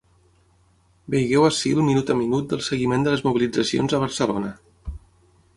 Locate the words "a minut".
2.13-2.49